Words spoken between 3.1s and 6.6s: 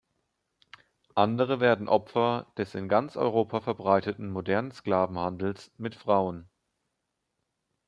Europa verbreiteten modernen Sklavenhandels mit Frauen.